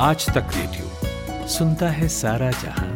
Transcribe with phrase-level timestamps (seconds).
[0.00, 2.88] आज तक रेडियो सुनता है सारा जहाँ।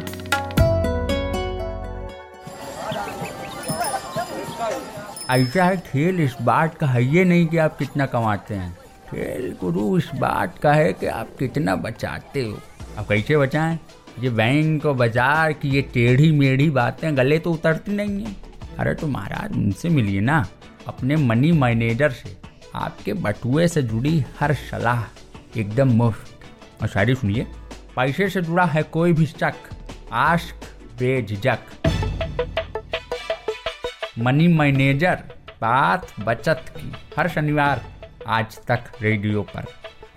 [5.29, 8.71] ऐसा है, खेल इस बात का है, ये नहीं कि आप कितना कमाते हैं।
[9.09, 12.57] खेल गुरु, इस बात का है कि आप कितना बचाते हो।
[12.97, 13.79] आप कैसे बचाएँ?
[14.19, 18.35] ये बैंक और बाज़ार की ये टेढ़ी मेढ़ी बातें गले तो उतरती नहीं है।
[18.79, 20.45] अरे तो महाराज उनसे मिलिए ना,
[20.87, 22.37] अपने मनी मैनेजर से।
[22.75, 25.03] आपके बटुए से जुड़ी हर सलाह
[25.59, 26.32] एकदम मुफ़्त।
[26.83, 27.45] और शायरी सुनिए।
[27.95, 29.53] पैसे से जुड़ा है कोई भी शक,
[30.11, 30.65] आश्क,
[30.99, 31.59] बेझिझक।
[34.19, 35.23] मनी मैनेजर,
[35.61, 37.81] बात बचत की, हर शनिवार
[38.27, 39.65] आज तक रेडियो पर।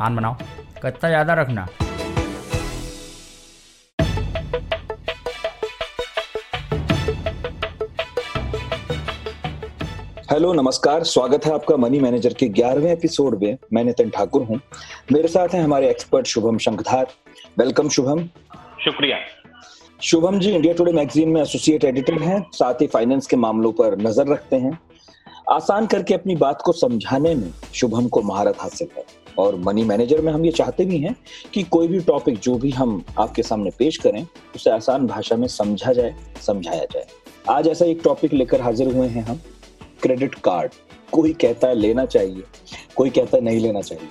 [0.01, 0.37] आन बनाओ
[0.83, 1.67] कच्चा ज़्यादा रखना।
[10.37, 14.61] हेलो नमस्कार। स्वागत है आपका मनी मैनेजर के ग्यारहवें एपिसोड में। मैं नितिन ठाकुर हूँ।
[15.13, 17.07] मेरे साथ हैं हमारे एक्सपर्ट शुभम शंखधार।
[17.59, 18.21] वेलकम शुभम।
[18.85, 19.17] शुक्रिया।
[20.03, 23.97] Shubham ji India Today magazine में एसोसिएट एडिटर हैं साथ ही फाइनेंस के मामलों पर
[23.99, 24.79] नज़र रखते हैं।
[25.53, 29.05] आसान करके अपनी बात को समझाने में शुभम को महारत हासिल है।
[29.39, 31.17] और मनी मैनेजर में हम ये चाहते भी हैं
[31.55, 34.27] कि कोई भी टॉपिक जो भी हम आपके सामने पेश करें
[34.57, 36.15] उसे आसान भाषा में समझा जाए
[36.47, 37.07] समझाया जाए।
[37.51, 39.41] आज ऐसा एक टॉपिक लेकर हाजिर हुए हैं हम।
[40.03, 40.73] क्रेडिट कार्ड,
[41.13, 42.43] कोई कहता है लेना चाहिए,
[42.97, 44.09] कोई कहता है नहीं लेना चाहिए।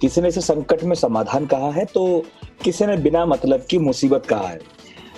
[0.00, 2.24] किसी ने इसे संकट में समाधान कहा है तो
[2.64, 4.58] किसी ने बिना मतलब की मुसीबत कहा है।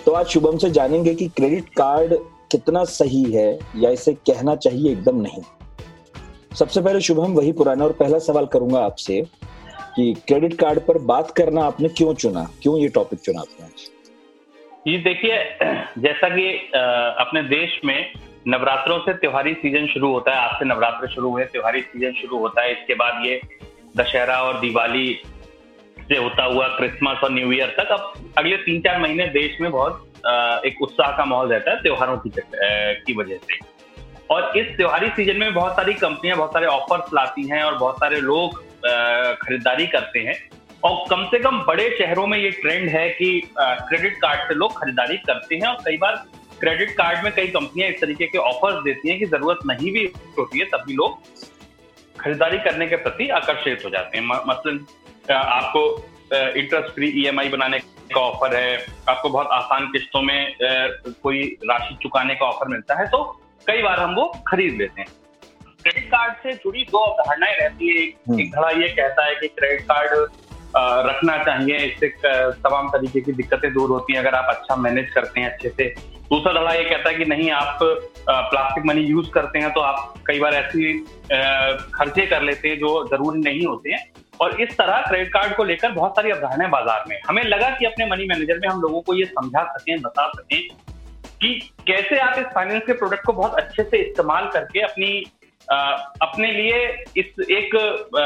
[0.07, 2.15] तो आज शुभम से जानेंगे कि क्रेडिट कार्ड
[2.53, 5.43] कितना सही है या इसे कहना चाहिए एकदम नहीं।
[6.55, 9.21] सबसे पहले शुभम, वही पुराना और पहला सवाल करूँगा आपसे
[9.97, 12.43] कि क्रेडिट कार्ड पर बात करना आपने क्यों चुना?
[12.63, 13.91] क्यों ये टॉपिक चुना आपने
[14.87, 15.37] जी, देखिए,
[15.99, 16.47] जैसा कि
[17.21, 18.13] अपने देश में
[18.49, 22.39] नवरात्रों से त्योहारी सीज़न शुरू होता है। आज से नवरात्र शुरू हुए, त्योहारी सीज़न शुरू
[22.39, 23.41] होता है। इसके बाद ये
[23.97, 25.21] दशहरा और दिवाली
[25.99, 29.71] से होता हुआ क्रिसमस और न्यू ईयर तक। अब अगले तीन चार महीने देश में
[29.71, 30.09] बहुत
[30.67, 33.59] एक उत्साह का माहौल रहता है त्योहारों की की वजह से।
[34.31, 37.97] और इस त्योहारी सीज़न में बहुत सारी कंपनियाँ बहुत सारे ऑफर्स लाती हैं और बहुत
[37.97, 38.61] सारे लोग
[39.39, 40.37] खरीदारी करते हैं।
[40.83, 44.81] और कम से कम बड़े शहरों में ये ट्रेंड है कि क्रेडिट कार्ड से लोग
[44.81, 46.23] खरीदारी करते हैं। और कई बार
[46.63, 50.05] क्रेडिट कार्ड में कई कंपनियाँ इस तरीके के ऑफर्स देती हैं कि ज़रूरत नहीं भी
[50.39, 51.19] होती है तब भी लोग
[52.17, 54.79] खरीदारी करने के प्रति आकर्षित हो जाते हैं। मसलन
[55.33, 55.83] आपको
[56.33, 57.79] इंटरेस्ट फ्री ईएमआई बनाने
[58.15, 58.77] का ऑफ़र है
[59.09, 60.55] आपको बहुत आसान किस्तों में
[61.23, 63.23] कोई राशि चुकाने का ऑफ़र मिलता है तो
[63.67, 65.09] कई बार हम वो खरीद लेते हैं।
[65.83, 69.49] क्रेडिट कार्ड से जुड़ी दो अवधारणाएँ रहती है। हम्म। एक धड़ा ये कहता है कि
[69.49, 70.11] क्रेडिट कार्ड
[71.09, 72.09] रखना चाहिए इससे
[72.63, 75.95] तमाम तरीके की दिक्कतें दूर होती हैं। अगर आप अच्छा मैनेज करते हैं अच्छे से
[76.33, 80.15] दूसरा धड़ा ये कहता है कि नहीं आप प्लास्टिक मनी यूज़ करते हैं तो आप
[80.27, 80.93] कई बार ऐसी
[81.97, 84.05] खर्चे कर लेते हैं जो ज़रूरी नहीं होते हैं।
[84.41, 87.87] और इस तरह क्रेडिट कार्ड को लेकर बहुत सारी अवधारणाएँ बाज़ार में। हमें लगा कि
[87.87, 90.61] अपने मनी मैनेजर में हम लोगों को ये समझा सकें बता सकें
[91.43, 91.55] कि
[91.87, 95.25] कैसे आप इस फाइनेंस के प्रोडक्ट को बहुत अच्छे से इस्तेमाल करके अपनी
[95.69, 95.77] आ,
[96.23, 96.79] अपने लिए
[97.17, 98.25] इस एक आ,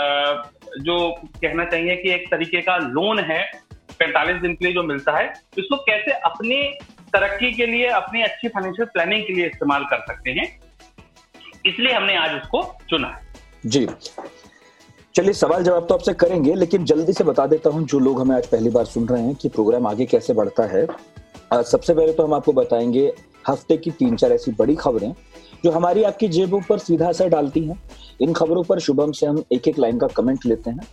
[0.80, 0.96] जो
[1.42, 3.42] कहना चाहिए कि एक तरीके का लोन है
[3.98, 6.56] पैंतालीस दिन के लिए जो मिलता है इसको कैसे अपनी
[7.06, 10.60] तरक्की के लिए, अपनी अच्छी फाइनेंशियल प्लानिंग के लिए इस्तेमाल कर सकते हैं।
[11.66, 13.22] इसलिए हमने आज इसको चुना है।
[13.66, 13.86] जी।
[15.14, 18.36] चलिए, सवाल जवाब तो आपसे करेंगे, लेकिन जल्दी से बता देता हूँ, जो लोग हमें
[18.36, 20.86] आज पहली बार सुन रहे हैं कि प्रोग्राम आगे कैसे बढ़ता है।
[21.64, 23.12] सबसे पहले तो हम आपको बताएँगे,
[23.48, 25.14] हफ़्ते की तीन चार ऐसी बड़ी खबरें,
[25.64, 27.82] जो हमारी आपकी जेबों पर सीधा असर डालती हैं।
[28.20, 30.86] इन खबरों पर शुभम से हम एक एक लाइन का कमेंट लेते हैं।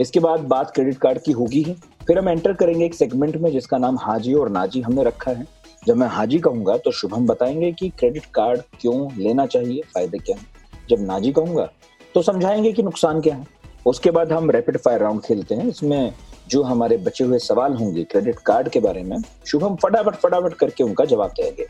[0.00, 1.74] इसके बाद बात क्रेडिट कार्ड की होगी ही।
[2.06, 5.46] फिर हम एंटर करेंगे एक सेगमेंट में, जिसका नाम हाजी और नाजी हमने रखा है।
[5.82, 10.36] जब मैं हाजी कहूँगा तो शुभम बताएँगे कि क्रेडिट कार्ड क्यों लेना चाहिए, फ़ायदे क्या
[10.36, 10.46] हैं?
[10.90, 11.68] जब नाजी कहूँगा
[12.14, 13.46] तो समझाएँगे कि नुकसान क्या है।
[13.86, 16.12] उसके बाद हम रैपिड फायर राउंड खेलते हैं इसमें
[16.48, 20.84] जो हमारे बचे हुए सवाल होंगे क्रेडिट कार्ड के बारे में, शुभम फटाफट फटाफट करके
[20.84, 21.66] उनका जवाब देंगे।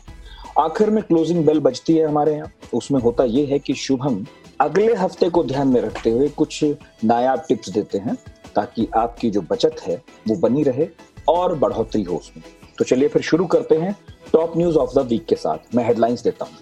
[0.59, 4.25] आखिर में क्लोजिंग बेल बजती है हमारे यहाँ। उसमें होता यह है कि शुभम
[4.61, 6.65] अगले हफ़्ते को ध्यान में रखते हुए कुछ
[7.05, 8.17] नायाब टिप्स देते हैं,
[8.55, 10.89] ताकि आपकी जो बचत है, वो बनी रहे
[11.29, 12.43] और बढ़ोतरी हो उसमें।
[12.81, 13.93] तो चलिए फिर शुरू करते हैं
[14.33, 16.55] top news of the week के साथ। मैं हेडलाइंस देता हूँ।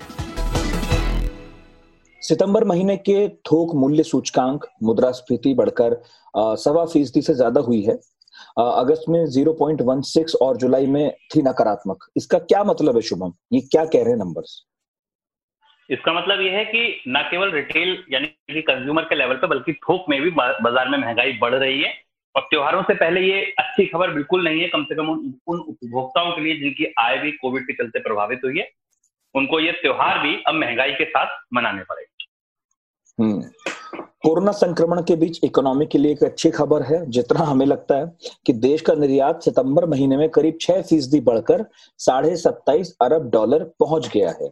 [2.22, 5.94] सितंबर महीने के थोक मूल्य सूचकांक मुद्रास्फीति बढ़कर
[6.34, 7.94] सवा फ़ीसदी से ज़्यादा हुई है।
[8.58, 13.32] अगस्त में 0.16 और जुलाई में थी नकारात्मक। इसका क्या मतलब है शुभम?
[13.52, 14.62] ये क्या कह रहे हैं नंबर्स
[15.90, 19.72] इसका मतलब यह है कि न केवल रिटेल यानी कि कंज्यूमर के लेवल पे, बल्कि
[19.72, 21.92] थोक में भी बाज़ार में महँगाई बढ़ रही है।
[22.36, 25.58] और त्योहारों से पहले ये अच्छी खबर बिल्कुल नहीं है। कम से कम उन उन
[25.58, 28.68] उपभोक्ताओं के लिए जिनकी आय भी कोविड के चलते प्रभावित हुई है
[29.34, 32.26] उनको ये त्योहार भी अब महँगाई के साथ मनाने पड़ेगा।
[33.18, 33.42] हम्म।
[34.24, 38.06] कोरोना संक्रमण के बीच इकोनॉमी के लिए एक अच्छी खबर है। जितना हमें लगता है
[38.46, 41.64] कि देश का निर्यात सितंबर महीने में करीब छह फ़ीसदी बढ़कर
[41.98, 44.48] साढ़े सत्ताईस अरब डॉलर पहुँच गया है।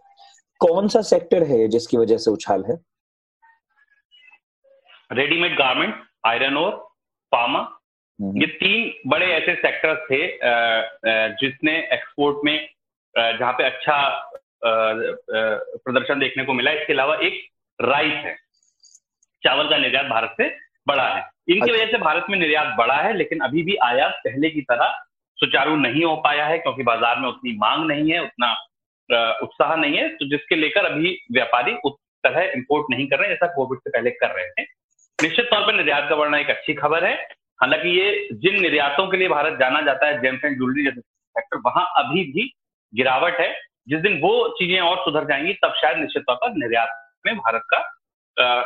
[0.60, 2.76] कौन सा सेक्टर है जिसकी वजह से उछाल है?
[5.12, 5.94] रेडीमेड गारमेंट
[6.26, 6.88] आयरन और
[7.32, 7.58] फार्मा।
[8.18, 10.20] हम्म। ये तीन बड़े ऐसे सेक्टर्स थे
[11.36, 12.56] जिसने एक्सपोर्ट में
[13.14, 13.96] जहाँ पे अच्छा
[14.62, 17.40] प्रदर्शन देखने को मिला। इसके अलावा एक
[17.78, 18.34] राइस है।
[19.42, 20.48] चावल का निर्यात भारत से
[20.86, 24.50] बड़ा है। इनकी वजह से भारत में निर्यात बढ़ा है लेकिन अभी भी आयात पहले
[24.50, 24.94] की तरह
[25.38, 28.52] सुचारू नहीं हो पाया है क्योंकि बाज़ार में उतनी मांग नहीं है उतना
[29.42, 31.92] उत्साह नहीं है। तो जिसके लेकर अभी व्यापारी उस
[32.24, 34.64] तरह इम्पोर्ट नहीं कर रहे जैसा कोविड से पहले कर रहे थे।
[35.18, 37.14] निश्चित तौर पर निर्यात का बढ़ना एक अच्छी खबर है।
[37.60, 41.58] हालाँकि ये जिन निर्यातों के लिए भारत जाना जाता है, जेम्स एंड ज्वेलरी जैसे सेक्टर
[41.66, 42.50] वहाँ अभी भी
[42.92, 43.52] गिरावट है।
[43.88, 46.88] जिस दिन वो चीज़ें और सुधर जाएँगी, तब शायद निश्चित तौर पर निर्यात
[47.26, 47.82] में भारत का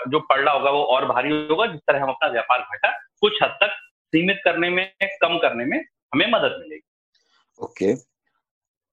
[0.09, 3.57] जो पड़ना होगा वो और भारी होगा, जिस तरह हम अपना व्यापार घटा, कुछ हद
[3.63, 3.77] तक
[4.13, 5.79] सीमित करने में, कम करने में
[6.15, 6.83] हमें मदद मिलेगी।
[7.61, 7.93] Okay.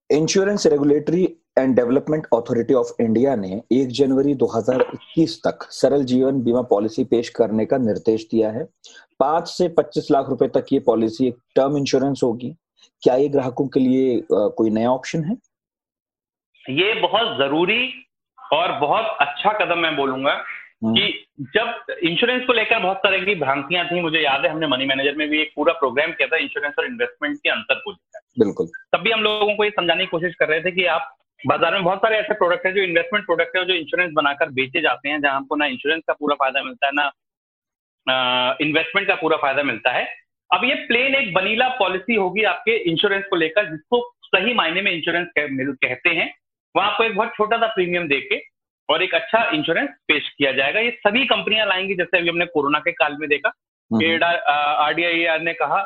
[0.09, 1.23] Insurance regulatory
[1.57, 7.29] and development authority of India ने 1 जनवरी 2021 तक सरल जीवन बीमा पॉलिसी पेश
[7.29, 8.63] करने का निर्देश दिया है।
[9.19, 12.55] पाँच से पच्चीस लाख रुपए तक ये पॉलिसी एक टर्म इंश्योरेंस होगी।
[13.03, 15.37] क्या ये ग्राहकों के लिए कोई नया ऑप्शन है?
[16.65, 17.93] ये बहुत ज़रूरी
[18.53, 20.31] और बहुत अच्छा कदम मैं बोलूँगा
[20.83, 24.67] हम्म। कि जब इंश्योरेंस को लेकर बहुत तरह की भ्रांतियाँ थी मुझे याद है हमने
[24.67, 27.91] मनी मैनेजर में भी एक पूरा प्रोग्राम किया था इंश्योरेंस और इन्वेस्टमेंट के अंतर को
[27.91, 30.85] लेकर बिल्कुल। तब भी हम लोगों को ये समझाने की कोशिश कर रहे थे कि
[30.85, 34.49] आप बाज़ार में बहुत सारे ऐसे प्रोडक्ट हैं जो इन्वेस्टमेंट प्रोडक्ट है जो इंश्योरेंस बनाकर
[34.51, 37.11] बेचे जाते हैं जहाँ हमको ना इंश्योरेंस का पूरा फ़ायदा मिलता है ना
[38.61, 40.05] इन्वेस्टमेंट का पूरा फ़ायदा मिलता है।
[40.51, 44.91] अब ये प्लेन एक बनीला पॉलिसी होगी आपके इंश्योरेंस को लेकर जिसको सही मायने में
[44.91, 46.33] इंश्योरेंस कहते हैं।
[46.75, 48.39] वहाँ आपको एक बहुत छोटा सा प्रीमियम देके
[48.89, 52.79] और एक अच्छा इंश्योरेंस पेश किया जाएगा। ये सभी कंपनियाँ लाएँगी जैसे अभी हमने कोरोना
[52.79, 53.51] के काल में देखा।
[53.91, 55.85] हम्म। ने कहा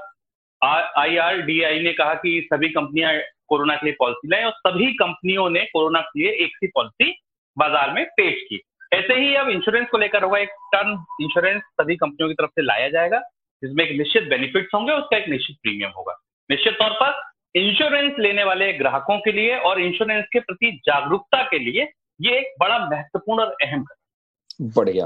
[0.97, 3.13] आई आर डी आई ने कहा कि सभी कंपनियाँ
[3.51, 7.11] कोरोना के लिए पॉलिसी लाए और सभी कंपनियों ने कोरोना के लिए एक सी पॉलिसी
[7.57, 8.61] बाज़ार में पेश की।
[8.93, 12.61] ऐसे ही अब इंश्योरेंस को लेकर होगा एक टर्म इंश्योरेंस सभी कंपनियों की तरफ़ से
[12.61, 13.19] लाया जाएगा,
[13.63, 16.17] जिसमें एक निश्चित बेनिफिट्स होंगे उसका एक निश्चित प्रीमियम होगा।
[16.49, 17.19] निश्चित तौर पर
[17.55, 21.87] इंश्योरेंस लेने वाले ग्राहकों के लिए और इंश्योरेंस के प्रति जागरूकता के लिए
[22.19, 23.85] ये एक बड़ा महत्वपूर्ण और अहम
[24.75, 25.05] बढ़िया।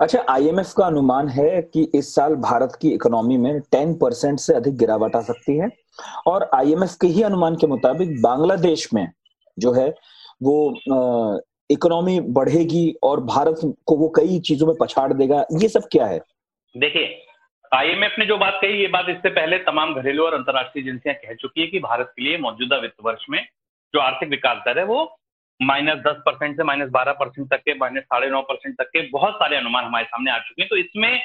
[0.00, 4.54] अच्छा आईएमएफ का अनुमान है कि इस साल भारत की इकोनॉमी में 10 परसेंट से
[4.54, 5.68] अधिक गिरावट आ सकती है।
[6.26, 9.06] और आईएमएफ के ही अनुमान के मुताबिक बांग्लादेश में
[9.58, 9.88] जो है,
[10.42, 11.40] वो
[11.70, 16.18] इकोनॉमी बढ़ेगी और भारत को वो कई चीज़ों में पछाड़ देगा। ये सब क्या है?
[16.74, 17.18] देखिए
[17.72, 21.34] आईएमएफ ने जो बात कही, ये बात इससे पहले तमाम घरेलू और अंतर्राष्ट्रीय एजेंसियाँ कह
[21.34, 23.40] चुकी है कि भारत के लिए मौजूदा वित्त वर्ष में
[23.94, 25.04] जो आर्थिक विकास दर है, वो
[25.60, 29.00] माइनस दस परसेंट से माइनस बारह परसेंट तक के, माइनस साढ़े नौ परसेंट तक के
[29.10, 31.20] बहुत सारे अनुमान हमारे सामने आ चुके हैं। तो इसमें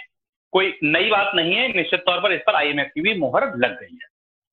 [0.53, 3.79] कोई नई बात नहीं है, निश्चित तौर पर इस पर आईएमएफ की भी मोहर लग
[3.79, 4.07] गई है।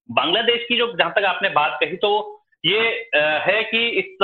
[0.08, 2.80] बांग्लादेश की जो, जहाँ तक आपने बात कही तो ये
[3.44, 4.22] है कि इस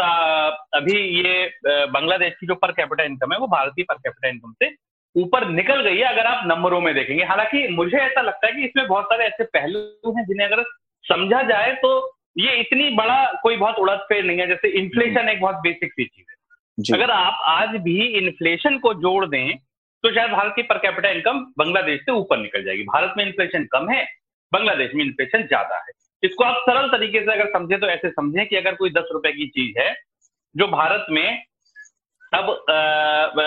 [0.74, 4.74] अभी ये बांग्लादेश की जो पर कैपिटल इनकम है, वो भारतीय पर कैपिटल इनकम से
[5.14, 8.64] ऊपर निकल गई है, अगर आप नंबरों में देखेंगे। हालाँकि मुझे ऐसा लगता है कि
[8.64, 10.62] इसमें बहुत सारे ऐसे पहलू हैं जिन्हें अगर
[11.04, 11.90] समझा जाए तो
[12.36, 16.04] ये इतनी बड़ा कोई बहुत उड़द फेर नहीं है जैसे इन्फ्लेशन एक बहुत बेसिक सी
[16.04, 19.56] चीज़ है। अगर आप आज भी इन्फ्लेशन को जोड़ दें
[20.04, 23.64] तो शायद भारत की पर कैपिटल इनकम बांग्लादेश से ऊपर निकल जाएगी। भारत में इन्फ्लेशन
[23.72, 24.04] कम है
[24.52, 28.46] बांग्लादेश में इन्फ्लेशन ज़्यादा है। इसको आप सरल तरीके से अगर समझे तो ऐसे समझें
[28.46, 29.92] कि अगर कोई दस रुपए की चीज़ है
[30.54, 31.42] जो भारत में
[32.32, 32.50] अब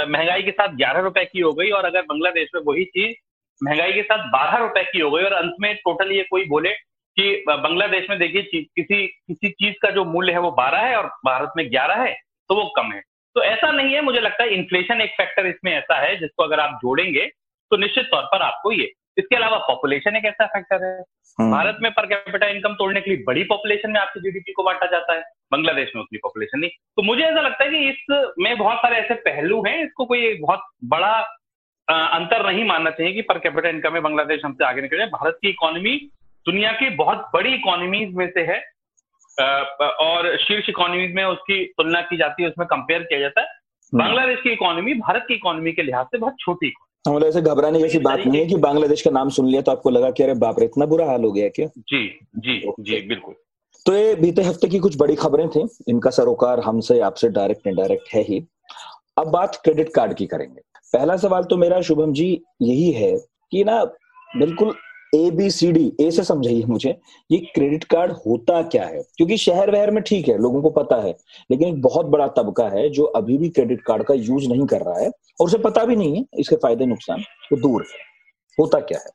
[0.09, 3.13] महँगाई के साथ ग्यारह रुपए की हो गई और अगर बांग्लादेश में वही चीज़
[3.61, 6.69] महँगाई के साथ बारह रुपए की हो गई और अंत में टोटल ये कोई बोले
[7.17, 11.07] कि बांग्लादेश में देखिए किसी किसी चीज़ का जो मूल्य है वो बारह है और
[11.25, 12.13] भारत में ग्यारह है
[12.49, 13.01] तो वो कम है।
[13.35, 16.59] तो ऐसा नहीं है मुझे लगता है इन्फ्लेशन एक फैक्टर इसमें ऐसा है जिसको अगर
[16.59, 17.25] आप जोड़ेंगे
[17.71, 20.93] तो निश्चित तौर पर आपको ये इसके अलावा पॉपुलेशन एक ऐसा फैक्टर है।
[21.39, 24.63] हम्म। भारत में पर कैपिटल इनकम तोड़ने के लिए बड़ी पॉपुलेशन में आपकी जीडीपी को
[24.63, 28.57] बांटा जाता है बांग्लादेश में उतनी पॉपुलेशन नहीं। तो मुझे ऐसा लगता है कि इसमें
[28.57, 31.13] बहुत सारे ऐसे पहलू हैं इसको कोई बहुत बड़ा
[31.87, 35.37] अंतर नहीं मानना चाहिए कि पर कैपिटल इनकम में बांग्लादेश हमसे आगे निकल जाए। भारत
[35.41, 35.95] की इकोनॉमी
[36.45, 38.61] दुनिया की बहुत बड़ी इकोनॉमीज में से है
[40.01, 44.03] और शीर्ष इकोनॉमीज में उसकी तुलना की जाती है उसमें कंपेयर किया जाता है। हम्म।
[44.03, 46.73] बांग्लादेश की इकोनॉमी भारत की इकोनॉमी के लिहाज से बहुत छोटी
[47.07, 49.89] मतलब ऐसे घबराने जैसी बात नहीं है कि बांग्लादेश का नाम सुन लिया तो आपको
[49.89, 51.67] लगा कि अरे बाप रे इतना बुरा हाल हो गया क्या?
[51.67, 52.07] जी
[52.37, 53.35] जी जी बिल्कुल।
[53.85, 58.13] तो ये बीते हफ़्ते की कुछ बड़ी खबरें थी इनका सरोकार हमसे आपसे डायरेक्ट इनडायरेक्ट
[58.13, 58.39] है ही।
[59.17, 60.61] अब बात क्रेडिट कार्ड की करेंगे।
[60.93, 62.29] पहला सवाल तो मेरा शुभम जी
[62.61, 63.11] यही है
[63.51, 63.83] कि ना
[64.29, 64.73] बिल्कुल
[65.15, 66.89] A B C D A से समझाइए मुझे,
[67.31, 69.01] ये क्रेडिट कार्ड होता क्या है?
[69.17, 71.11] क्योंकि शहर वहर में ठीक है, लोगों को पता है,
[71.51, 74.81] लेकिन एक बहुत बड़ा तबका है जो अभी भी क्रेडिट कार्ड का यूज़ नहीं कर
[74.81, 77.99] रहा है, और उसे पता भी नहीं है, इसके फ़ायदे नुकसान, वो दूर है।
[78.57, 79.11] होता क्या है?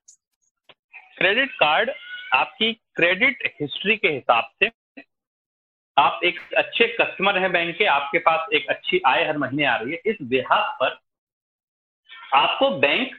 [1.18, 1.90] क्रेडिट कार्ड
[2.34, 4.70] आपकी क्रेडिट हिस्ट्री के हिसाब से,
[5.96, 9.76] आप एक अच्छे कस्टमर हैं बैंक के, आपके पास एक अच्छी आय हर महीने आ
[9.76, 10.98] रही है, इस लिहाज पर
[12.34, 13.16] आपको बैंक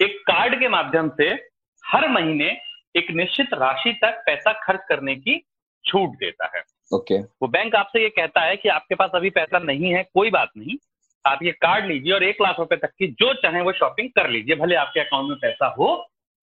[0.00, 1.51] एक कार्ड के माध्यम से
[1.84, 2.50] हर महीने
[2.94, 5.38] एक निश्चित राशि तक पैसा खर्च करने की
[5.84, 6.62] छूट देता है
[6.92, 7.26] ओके okay.
[7.42, 10.50] वो बैंक आपसे ये कहता है कि आपके पास अभी पैसा नहीं है कोई बात
[10.56, 10.76] नहीं
[11.24, 14.28] आप ये कार्ड लीजिए और एक लाख रुपए तक की जो चाहे वो शॉपिंग कर
[14.30, 15.90] लीजिए भले आपके अकाउंट में पैसा हो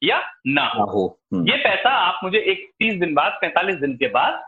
[0.02, 3.96] या ना हो, हो। हम्म। ये पैसा आप मुझे एक तीस दिन बाद पैंतालीस दिन
[3.98, 4.44] के बाद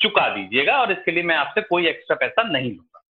[0.00, 3.02] चुका दीजिएगा और इसके लिए मैं आपसे कोई एक्स्ट्रा पैसा नहीं लूँगा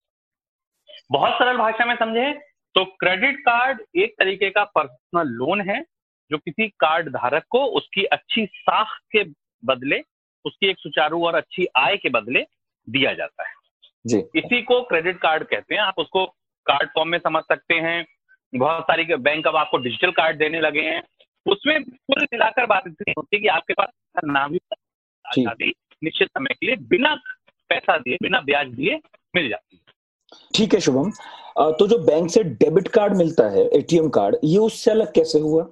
[1.10, 2.32] बहुत सरल भाषा में समझे
[2.74, 5.82] तो क्रेडिट कार्ड एक तरीके का पर्सनल लोन है
[6.30, 9.24] जो किसी कार्ड धारक को उसकी अच्छी साख के
[9.62, 10.00] बदले
[10.44, 12.40] उसकी एक सुचारू और अच्छी आय के बदले
[12.88, 13.54] दिया जाता है।
[14.04, 16.24] जी। इसी को क्रेडिट कार्ड कहते हैं। आप उसको
[16.66, 18.04] कार्ड फॉर्म में समझ सकते हैं।
[18.52, 21.02] बहुत सारी बैंक अब आपको डिजिटल कार्ड देने लगे हैं।
[21.46, 24.54] उसमें कुल मिलाकर बात इतनी होती है कि आपके पास नाम
[25.24, 27.14] आज़ादी निश्चित समय के लिए बिना
[27.70, 29.00] पैसा दिए बिना ब्याज दिए
[29.34, 29.82] मिल जाती है।
[30.54, 31.10] ठीक है शुभम।
[31.72, 35.62] तो जो बैंक से डेबिट कार्ड मिलता है एटीएम कार्ड ये उससे अलग कैसे हुआ?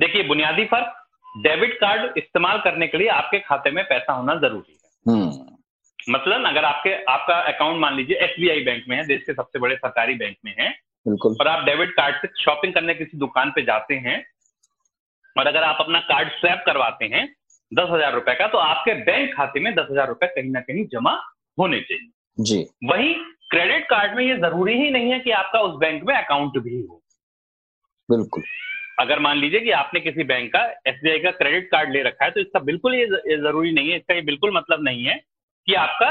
[0.00, 0.96] देखिए बुनियादी फ़र्क
[1.38, 6.46] डेबिट कार्ड इस्तेमाल करने के लिए आपके खाते में पैसा होना ज़रूरी है। हम्म। मतलब
[6.46, 10.14] अगर आपके आपका अकाउंट मान लीजिए एसबीआई बैंक में है देश के सबसे बड़े सरकारी
[10.14, 10.68] बैंक में है
[11.06, 14.16] बिल्कुल। और आप डेबिट कार्ड से शॉपिंग करने किसी दुकान पे जाते हैं
[15.36, 17.26] और अगर आप अपना कार्ड स्वैप करवाते हैं
[17.72, 20.84] दस हज़ार रुपए का तो आपके बैंक खाते में दस हज़ार रुपए कहीं ना कहीं
[20.92, 21.12] जमा
[21.58, 23.12] होने चाहिए। जी। वही
[23.50, 26.80] क्रेडिट कार्ड में ये ज़रूरी ही नहीं है कि आपका उस बैंक में अकाउंट भी
[26.80, 27.00] हो।
[28.08, 28.42] बिल्कुल।
[29.00, 32.30] अगर मान लीजिए कि आपने किसी बैंक का एसबीआई का क्रेडिट कार्ड ले रखा है
[32.30, 33.06] तो इसका बिल्कुल ये
[33.38, 35.14] ज़रूरी नहीं है। इसका ये बिल्कुल मतलब नहीं है
[35.68, 36.08] कि आपका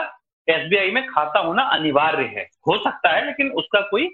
[0.47, 4.09] एसबीआई में खाता होना अनिवार्य है। हो सकता है लेकिन उसका कोई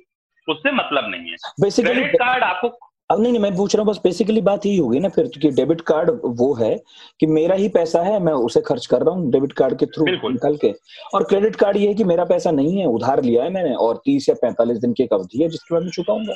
[0.48, 2.78] उससे मतलब नहीं है। बेसिकली क्रेडिट कार्ड आपको
[3.10, 5.50] अब नहीं नहीं मैं पूछ रहा हूँ बस बेसिकली बात यही होगी ना फिर कि
[5.52, 6.76] डेबिट कार्ड वो है
[7.20, 10.06] कि मेरा ही पैसा है मैं उसे खर्च कर रहा हूँ डेबिट कार्ड के थ्रू
[10.06, 10.72] निकल के।
[11.14, 14.02] और क्रेडिट कार्ड ये है कि मेरा पैसा नहीं है उधार लिया है मैंने और
[14.06, 16.36] तीस या पैंतालीस दिन की एक अवधि है जिसके बाद मैं चुकाऊँगा।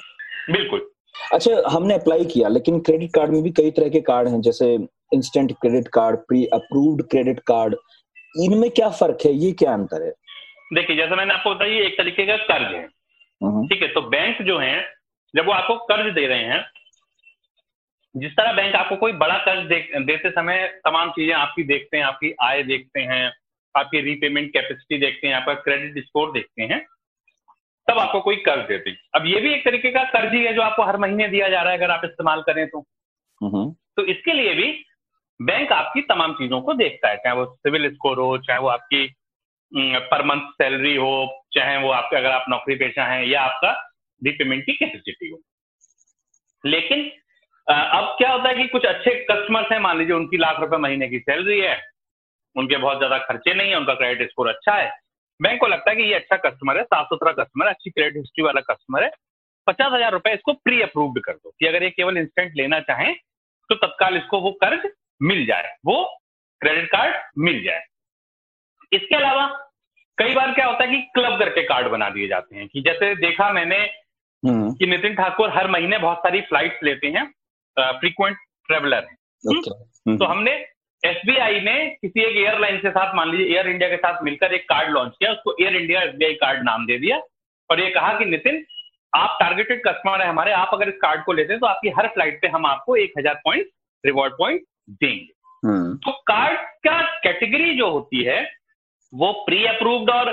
[0.51, 0.89] बिल्कुल।
[1.33, 4.73] अच्छा हमने अप्लाई किया लेकिन क्रेडिट कार्ड में भी कई तरह के कार्ड हैं जैसे
[5.13, 7.75] instant credit card pre approved credit card
[8.35, 9.31] इनमें क्या फ़र्क है?
[9.33, 10.11] ये क्या अंतर है?
[10.73, 12.87] देखिए जैसा मैंने आपको बताया एक तरीके का कर्ज है।
[13.41, 14.75] हम्म। ठीक है तो बैंक जो है
[15.33, 16.65] जब वो आपको कर्ज दे रहे हैं
[18.15, 22.03] जिस तरह बैंक आपको कोई बड़ा कर्ज दे, देते समय तमाम चीज़ें आपकी देखते हैं
[22.03, 23.25] आपकी आय देखते हैं
[23.75, 26.85] आपकी रीपेमेंट कैपेसिटी देखते हैं आपका क्रेडिट स्कोर देखते हैं
[27.89, 30.61] तब आपको कोई कर्ज देते। अब ये भी एक तरीके का कर्ज ही है जो
[30.61, 32.79] आपको हर महीने दिया जा रहा है अगर आप इस्तेमाल करें तो।
[33.41, 34.71] हम्म। तो इसके लिए भी
[35.39, 39.07] बैंक आपकी तमाम चीज़ों को देखता है चाहे वो सिविल स्कोर हो चाहे वो आपकी
[40.11, 41.11] पर मंथ सैलरी हो
[41.53, 43.71] चाहे वो आपके अगर आप नौकरी पेशा हैं या आपका
[44.21, 45.39] रीपेमेंट की कैपेसिटी हो।
[46.63, 47.03] लेकिन
[47.67, 51.09] अब क्या होता है कि कुछ अच्छे कस्टमर्स हैं मान लीजिए उनकी लाख रुपए महीने
[51.09, 51.75] की सैलरी है
[52.55, 54.89] उनके बहुत ज़्यादा खर्चे नहीं है उनका क्रेडिट स्कोर अच्छा है
[55.39, 58.17] बैंक को लगता है कि ये अच्छा कस्टमर है साफ़ सुथरा कस्टमर है अच्छी क्रेडिट
[58.17, 59.11] हिस्ट्री वाला कस्टमर है
[59.67, 63.13] पचास हज़ार रुपए इसको प्री अप्रूव्ड कर दो कि अगर ये केवल इंस्टेंट लेना चाहें
[63.69, 64.89] तो तत्काल इसको वो कर्ज
[65.21, 66.03] मिल जाए वो
[66.61, 67.83] क्रेडिट कार्ड मिल जाए
[68.91, 69.47] इसके अलावा
[70.17, 73.13] कई बार क्या होता है कि क्लब करके कार्ड बना दिए जाते हैं कि जैसे
[73.17, 73.77] देखा मैंने
[74.43, 77.25] हम्म। कि नितिन ठाकुर हर महीने बहुत सारी फ्लाइट्स लेते हैं
[77.77, 80.17] फ्रीक्वेंट ट्रेवलर है हम्म?
[80.17, 80.57] तो हमने
[81.03, 84.63] SBI ने किसी एक एयरलाइन के साथ मान लीजिए एयर इंडिया के साथ मिलकर एक
[84.69, 87.17] कार्ड लॉन्च किया उसको एयर इंडिया SBI कार्ड नाम दे दिया
[87.69, 88.63] और ये कहा कि नितिन
[89.13, 92.07] आप टारगेटेड कस्टमर है हमारे आप अगर इस कार्ड को लेते हैं तो आपकी हर
[92.07, 93.67] फ़्लाइट पे हम आपको एक हज़ार पॉइंट
[94.03, 95.33] रिवॉर्ड पॉइंट देंगे.
[95.63, 98.41] हम्म। तो कार्ड का कैटेगरी जो होती है
[99.13, 100.29] वो प्री अप्रूव्ड और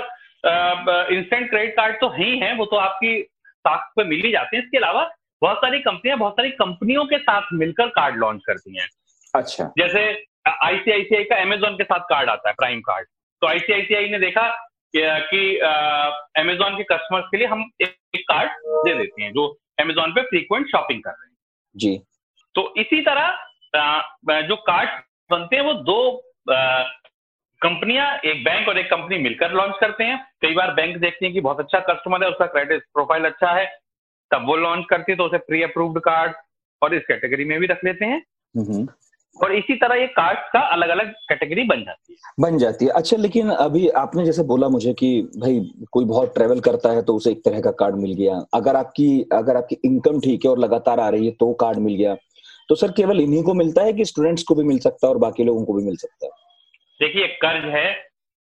[1.13, 4.63] इंस्टेंट क्रेडिट कार्ड तो ही है वो तो आपकी साख पे मिल ही जाते हैं।
[4.63, 5.09] इसके अलावा
[5.41, 8.87] बहुत सारी कंपनियाँ बहुत सारी कंपनियों के साथ मिलकर कार्ड लॉन्च करती हैं।
[9.33, 13.07] अच्छा। जैसे आईसीआईसीआई का अमेजोन के साथ कार्ड आता है प्राइम कार्ड
[13.41, 14.47] तो आईसीआईसीआई ने देखा
[14.95, 15.57] कि
[16.39, 18.51] अमेजोन के कस्टमर्स के लिए हम एक, कार्ड
[18.85, 19.47] दे देते हैं जो
[19.79, 21.35] अमेजोन पे फ्रीक्वेंट शॉपिंग कर रहे हैं।
[21.75, 21.97] जी।
[22.55, 24.89] तो इसी तरह जो कार्ड
[25.31, 25.99] बनते हैं वो दो
[27.61, 31.33] कंपनियाँ एक बैंक और एक कंपनी मिलकर लॉन्च करते हैं। कई बार बैंक देखते हैं
[31.33, 33.65] कि बहुत अच्छा कस्टमर है उसका क्रेडिट प्रोफ़ाइल अच्छा है
[34.31, 36.33] तब वो लॉन्च करती है तो उसे प्री अप्रूव्ड कार्ड
[36.81, 38.21] और इस कैटेगरी में भी रख लेते हैं।
[38.55, 38.87] हम्म।
[39.43, 42.91] और इसी तरह ये कार्ड का अलग अलग कैटेगरी बन जाती है। बन जाती है।
[42.91, 45.59] अच्छा लेकिन अभी आपने जैसे बोला मुझे कि भाई
[45.91, 49.09] कोई बहुत ट्रेवल करता है तो उसे एक तरह का कार्ड मिल गया। अगर आपकी
[49.33, 52.15] अगर आपकी इनकम ठीक है और लगातार आ रही है तो कार्ड मिल गया।
[52.69, 55.19] तो सर केवल इन्हीं को मिलता है कि स्टूडेंट्स को भी मिल सकता है और
[55.19, 56.31] बाकी लोगों को भी मिल सकता है?
[56.99, 57.91] देखिए कर्ज है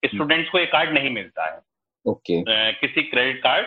[0.03, 1.61] स्टूडेंट्स को ये कार्ड नहीं मिलता है।
[2.05, 3.67] ओके। किसी क्रेडिट कार्ड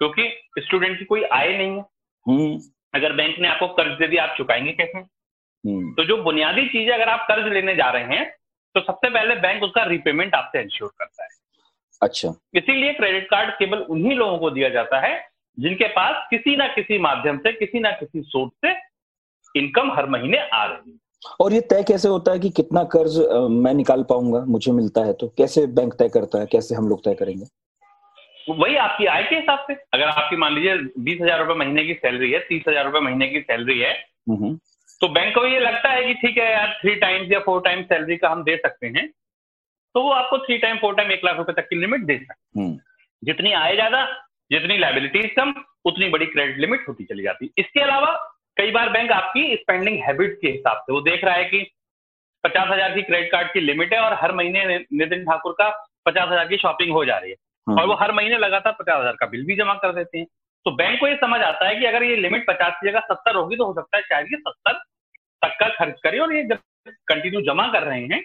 [0.00, 0.28] क्योंकि
[0.58, 1.84] स्टूडेंट की कोई आय नहीं है।
[2.26, 2.60] हम्म।
[2.94, 4.98] अगर बैंक ने आपको कर्ज दे दिया आप चुकाएँगे कैसे?
[4.98, 5.06] हम्म
[5.64, 8.24] तो जो बुनियादी चीज़ें अगर आप कर्ज लेने जा रहे हैं
[8.74, 11.28] तो सबसे पहले बैंक उसका रिपेमेंट आपसे इंश्योर करता है।
[12.02, 15.14] अच्छा। इसीलिए क्रेडिट कार्ड केवल उन्हीं लोगों को दिया जाता है
[15.58, 18.72] जिनके पास किसी ना किसी माध्यम से किसी ना किसी सोर्स से
[19.54, 20.98] इनकम हर महीने आ रही है।
[21.40, 23.18] और ये तय कैसे होता है कि कितना कर्ज
[23.56, 25.28] मैं निकाल पाऊँगा मुझे मिलता है तो?
[25.28, 26.46] कैसे बैंक तय करता है?
[26.46, 27.44] कैसे हम लोग तय करेंगे?
[28.52, 31.94] वही आपकी आय के हिसाब से। अगर आपकी मान लीजिए बीस हज़ार रुपए महीने की
[31.94, 33.92] सैलरी है तीस हज़ार रुपए महीने की सैलरी है
[34.30, 34.58] हम्म।
[35.02, 37.86] तो बैंक को ये लगता है कि ठीक है यार थ्री टाइम्स या फोर टाइम्स
[37.86, 39.06] सैलरी का हम दे सकते हैं
[39.94, 42.60] तो वो आपको थ्री टाइम फोर टाइम एक लाख रुपए तक की लिमिट दे सकते
[42.60, 42.80] हम्म। हैं
[43.22, 44.04] जितनी आय ज़्यादा
[44.50, 45.54] जितनी लाइबिलिटीज कम
[45.84, 48.12] उतनी बड़ी क्रेडिट लिमिट होती चली जाती। है इसके अलावा
[48.56, 51.60] कई बार बैंक आपकी स्पेंडिंग हैबिट के हिसाब से वो देख रहा है कि
[52.44, 55.68] पचास हज़ार की क्रेडिट कार्ड की लिमिट है और हर महीने नितिन ठाकुर का
[56.06, 59.00] पचास हज़ार की शॉपिंग हो जा रही है। हम्म। और वो हर महीने लगातार पचास
[59.00, 60.26] हज़ार का बिल भी जमा कर देते हैं।
[60.66, 63.34] तो बैंक को ये समझ आता है कि अगर ये लिमिट पचास की जगह सत्तर
[63.34, 64.80] होगी तो हो सकता है शायद ये सत्तर
[65.44, 68.22] तक का खर्च करे और ये जब कंटिन्यू जमा कर रहे हैं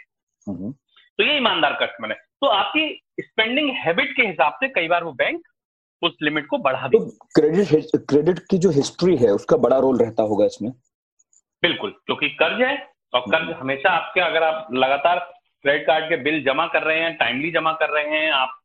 [0.48, 5.04] हम्म। तो ये ईमानदार कस्टमर है। तो आपकी स्पेंडिंग हैबिट के हिसाब से कई बार
[5.04, 5.42] वो बैंक
[6.02, 7.00] उस लिमिट को बढ़ा तो
[7.36, 10.72] क्रेडिट क्रेडिट की जो हिस्ट्री है उसका बड़ा रोल रहता होगा इसमें?
[11.64, 12.76] बिल्कुल क्योंकि कर्ज है
[13.14, 15.20] और कर्ज हमेशा आपके अगर आप लगातार
[15.64, 18.60] क्रेडिट कार्ड के बिल जमा कर रहे हैं टाइमली जमा कर रहे हैं आप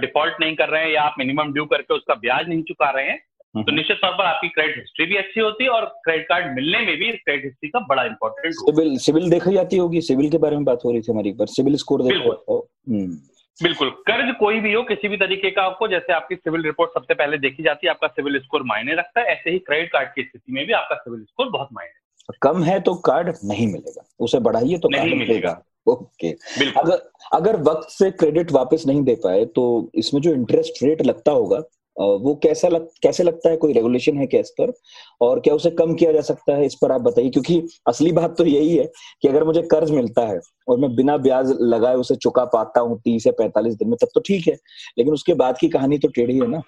[0.00, 3.10] डिफ़ॉल्ट नहीं कर रहे हैं या आप मिनिमम ड्यू करके उसका ब्याज नहीं चुका रहे
[3.10, 3.18] हैं
[3.54, 6.78] तो। निश्चित तौर पर आपकी क्रेडिट हिस्ट्री भी अच्छी होती है और क्रेडिट कार्ड मिलने
[6.78, 10.56] में भी क्रेडिट हिस्ट्री का बड़ा इंपॉर्टेंट सिविल सिविल देखी जाती होगी सिविल के बारे
[10.56, 13.16] में बात हो रही थी हमारी एक बार सिविल स्कोर देखा बिल्कुल। हम्म
[13.58, 17.14] बिल्कुल कर्ज कोई भी हो किसी भी तरीके का आपको जैसे आपकी सिविल रिपोर्ट सबसे
[17.14, 20.22] पहले देखी जाती है आपका सिविल स्कोर मायने रखता है ऐसे ही क्रेडिट कार्ड की
[20.22, 22.02] स्थिति में भी आपका सिविल स्कोर बहुत मायने
[22.42, 25.50] कम है तो कार्ड नहीं मिलेगा उसे बढ़ाइए तो नहीं मिलेगा।
[25.88, 30.82] ओके बिल्कुल अगर अगर वक्त से क्रेडिट वापस नहीं दे पाए तो इसमें जो इंटरेस्ट
[30.82, 31.62] रेट लगता होगा
[31.96, 33.56] वो कैसा लग कैसे लगता है?
[33.56, 34.72] कोई रेगुलेशन है क्या इस पर?
[35.20, 36.66] और क्या उसे कम किया जा सकता है?
[36.66, 38.84] इस पर आप बताइए क्योंकि असली बात तो यही है
[39.22, 42.98] कि अगर मुझे कर्ज मिलता है और मैं बिना ब्याज लगाए उसे चुका पाता हूँ
[43.00, 44.54] तीस या पैंतालीस दिन में तब तो ठीक है।
[44.98, 46.62] लेकिन उसके बाद की कहानी तो टेढ़ी है ना?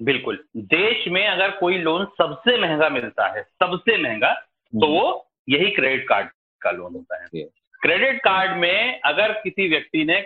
[0.00, 4.32] बिल्कुल। देश में अगर कोई लोन सबसे महँगा मिलता है सबसे महँगा
[4.72, 6.28] तो वो यही क्रेडिट कार्ड
[6.62, 7.42] का लोन होता है।
[7.80, 10.20] क्रेडिट कार्ड में अगर किसी व्यक्ति ने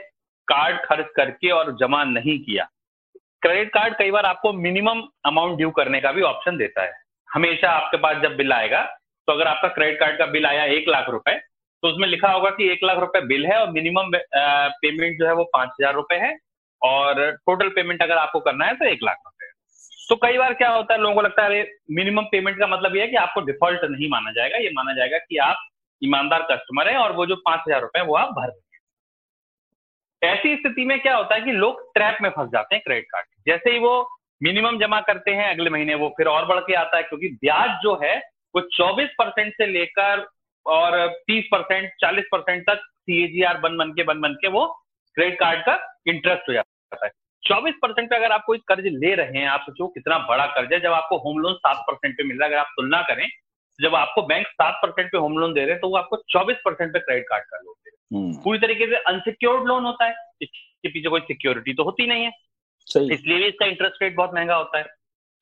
[0.49, 2.69] कार्ड खर्च करके और जमा नहीं किया
[3.43, 6.93] क्रेडिट कार्ड कई बार आपको मिनिमम अमाउंट ड्यू करने का भी ऑप्शन देता है।
[7.29, 8.83] हमेशा आपके पास जब बिल आएगा
[9.29, 11.35] तो अगर आपका क्रेडिट कार्ड का बिल आया एक लाख रुपए
[11.83, 15.35] तो उसमें लिखा होगा कि एक लाख रुपए बिल है और मिनिमम पेमेंट जो है
[15.35, 16.37] वो पाँच हज़ार रुपए है
[16.83, 19.49] और टोटल पेमेंट अगर आपको करना है तो एक लाख रुपए
[20.09, 22.97] तो कई बार क्या होता है, लोगों को लगता है, अरे, मिनिमम पेमेंट का मतलब
[22.97, 25.57] ये है कि आपको डिफ़ॉल्ट नहीं माना जाएगा। ये माना जाएगा कि आप
[26.03, 28.70] ईमानदार कस्टमर हैं और वो जो पाँच हज़ार रुपए वो आप भर देंगे
[30.25, 33.27] ऐसी स्थिति में क्या होता है कि लोग ट्रैप में फंस जाते हैं क्रेडिट कार्ड
[33.47, 34.09] जैसे ही वो
[34.43, 37.71] मिनिमम जमा करते हैं अगले महीने, वो फिर और बढ़ के आता है, क्योंकि ब्याज
[37.83, 38.19] जो है,
[38.55, 40.27] वो 24 परसेंट से लेकर
[40.67, 44.67] और 30 परसेंट, चालीस परसेंट तक सीएजीआर बन बन के, बन बन के वो
[45.15, 47.11] क्रेडिट कार्ड का इंटरेस्ट हो जाता है।
[47.43, 50.73] 24 परसेंट पे अगर आप कोई कर्ज ले रहे हैं, आप सोचो कितना बड़ा कर्ज
[50.73, 53.29] है। जब आपको होम लोन सात परसेंट पे मिल रहा है, अगर आप तुलना करें
[53.81, 56.57] जब आपको बैंक सात परसेंट पे होम लोन दे रहे हैं तो वो आपको चौबीस
[56.65, 59.85] परसेंट पे क्रेडिट कार्ड का लोन दे रहे हैं। हम्म, पूरी तरीके से अनसिक्योर्ड लोन
[59.85, 62.33] होता है इसके पीछे कोई सिक्योरिटी तो होती नहीं है।
[63.13, 64.85] इसलिए भी इसका इंटरेस्ट रेट बहुत महँगा होता है।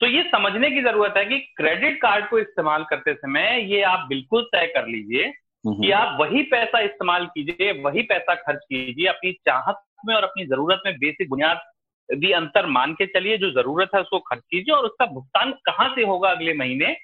[0.00, 4.06] तो ये समझने की ज़रूरत है कि क्रेडिट कार्ड को इस्तेमाल करते समय ये आप
[4.08, 9.06] बिल्कुल तय कर लीजिए हम्म, कि आप वही पैसा इस्तेमाल कीजिए वही पैसा खर्च कीजिए
[9.06, 11.60] अपनी चाहत में और अपनी ज़रूरत में बेसिक बुनियाद
[12.08, 15.88] भी अंतर मान के चलिए जो ज़रूरत है उसको खर्च कीजिए और उसका भुगतान कहाँ
[15.94, 16.96] से होगा अगले महीने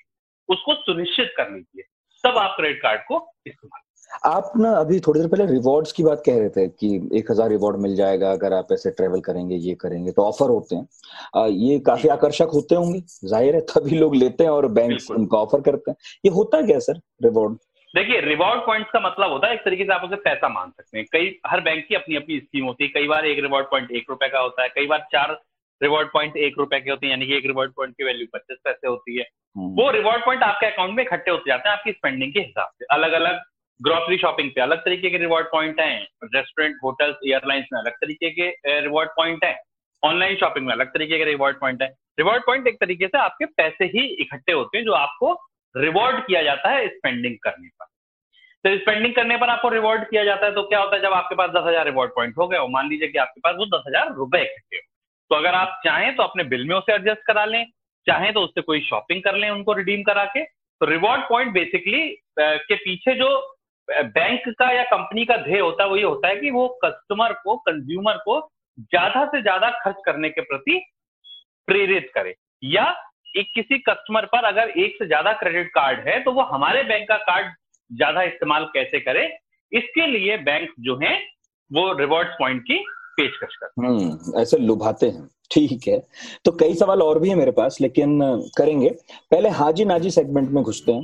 [0.48, 1.82] उसको सुनिश्चित कर लीजिए।
[2.24, 3.80] तब आप क्रेडिट कार्ड को इस्तेमाल
[4.26, 7.48] आप ना अभी थोड़ी देर पहले रिवॉर्ड्स की बात कह रहे थे कि एक हज़ार
[7.50, 10.86] रिवॉर्ड मिल जाएगा अगर आप ऐसे ट्रेवल करेंगे ये करेंगे तो ऑफ़र होते हैं।
[11.36, 15.38] आ, ये काफ़ी आकर्षक होते होंगे। ज़ाहिर है तभी लोग लेते हैं और बैंक उनका
[15.38, 17.56] ऑफ़र करते हैं। ये होता क्या सर रिवॉर्ड
[17.94, 20.98] देखिए रिवॉर्ड पॉइंट्स का मतलब होता है एक तरीके से आप उसे पैसा मान सकते
[20.98, 23.90] हैं। कई हर बैंक की अपनी अपनी स्कीम होती है। कई बार एक रिवॉर्ड पॉइंट
[23.92, 25.32] एक रुपए का होता है कई बार चार
[25.84, 28.58] रिवॉर्ड पॉइंट एक रुपए के होते हैं यानी कि एक रिवॉर्ड पॉइंट की वैल्यू पच्चीस
[28.64, 29.24] पैसे होती है।
[29.76, 32.86] वो रिवॉर्ड पॉइंट आपके अकाउंट में इकट्ठे होते जाते हैं आपकी स्पेंडिंग के हिसाब से।
[32.94, 33.40] अलग अलग
[33.80, 38.30] ग्रोसरी शॉपिंग पे अलग तरीके के रिवॉर्ड पॉइंट हैं रेस्टोरेंट होटल्स एयरलाइंस में अलग तरीके
[38.30, 39.56] के रिवॉर्ड पॉइंट हैं
[40.02, 43.46] ऑनलाइन शॉपिंग में अलग तरीके के रिवॉर्ड पॉइंट है। रिवॉर्ड पॉइंट एक तरीके से आपके
[43.58, 45.32] पैसे ही इकट्ठे होते हैं जो आपको
[45.74, 47.86] रिवॉर्ड किया जाता है स्पेंडिंग करने पर।
[48.64, 51.34] तो स्पेंडिंग करने पर आपको रिवॉर्ड किया जाता है तो क्या होता है जब आपके
[51.34, 54.12] पास दस हज़ार रिवॉर्ड पॉइंट हो गए मान लीजिए कि आपके पास वो दस हज़ार
[54.14, 54.82] रुपए इकट्ठे हो
[55.30, 57.64] तो अगर आप चाहें तो अपने बिल में उसे एडजस्ट करा लें,
[58.06, 62.06] चाहें तो उससे कोई शॉपिंग कर लें उनको रिडीम करा के। तो रिवॉर्ड पॉइंट बेसिकली
[62.38, 63.28] के पीछे जो
[63.88, 67.32] बैंक का या कंपनी का ध्येय होता है वो ये होता है कि वो कस्टमर
[67.44, 68.40] को कंज्यूमर को
[68.78, 70.78] ज़्यादा से ज़्यादा खर्च करने के प्रति
[71.68, 72.84] प्रेरित करे। या
[73.36, 77.08] एक किसी कस्टमर पर अगर एक से ज़्यादा क्रेडिट कार्ड है तो वो हमारे बैंक
[77.08, 77.52] का कार्ड
[77.90, 79.26] ज़्यादा इस्तेमाल कैसे करे?
[79.72, 81.16] इसके लिए बैंक जो है,
[81.70, 82.78] वो रिवॉर्ड पॉइंट की
[83.16, 85.98] पेशकश करते हैं। हम्म, ऐसे लुभाते हैं। ठीक है।
[86.44, 88.18] तो कई सवाल और भी है मेरे पास लेकिन
[88.56, 88.88] करेंगे।
[89.30, 91.02] पहले हाजी नाजी सेगमेंट में घुसते हैं।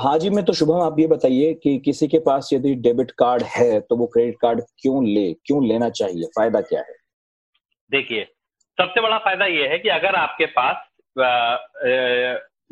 [0.00, 3.80] हाजी में तो शुभम आप ये बताइए कि किसी के पास यदि डेबिट कार्ड है
[3.80, 6.24] तो वो क्रेडिट कार्ड क्यों ले क्यों लेना चाहिए?
[6.28, 6.94] फ़ायदा क्या है?
[7.90, 8.24] देखिए
[8.78, 10.76] सबसे बड़ा फ़ायदा ये है कि अगर आपके पास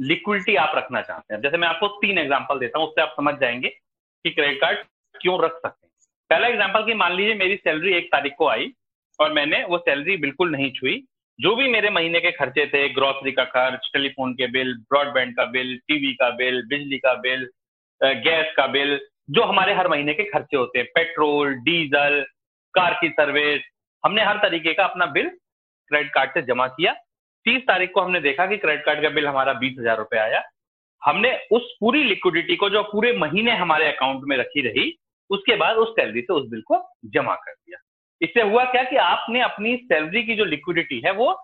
[0.01, 3.35] लिक्विडिटी आप रखना चाहते हैं। जैसे मैं आपको तीन एग्जांपल देता हूँ उससे आप समझ
[3.35, 4.79] जाएँगे कि क्रेडिट कार्ड
[5.15, 5.93] क्यों रख सकते हैं?
[6.31, 8.73] पहला एग्ज़ाम्पल की मान लीजिए मेरी सैलरी एक तारीख को आई
[9.19, 11.03] और मैंने वो सैलरी बिल्कुल नहीं छुई।
[11.39, 15.45] जो भी मेरे महीने के खर्चे थे ग्रोसरी का खर्च टेलीफोन के बिल ब्रॉडबैंड का
[15.51, 17.49] बिल टीवी का बिल बिजली का बिल
[18.01, 18.99] गैस का बिल
[19.31, 22.25] जो हमारे हर महीने के खर्चे होते हैं, पेट्रोल, डीजल,
[22.75, 23.63] कार की सर्विस
[24.05, 26.93] हमने हर तरीके का अपना बिल क्रेडिट कार्ड से जमा किया।
[27.47, 30.43] तीस तारीख को हमने देखा कि क्रेडिट कार्ड का बिल हमारा बीस हज़ार रुपए आया।
[31.03, 34.91] हमने उस पूरी लिक्विडिटी को जो पूरे महीने हमारे अकाउंट में रखी रही
[35.33, 36.83] उसके बाद उस सैलरी से उस बिल को
[37.15, 37.79] जमा कर दिया।
[38.21, 41.37] इससे हुआ क्या कि आपने अपनी सैलरी की जो लिक्विडिटी है, वो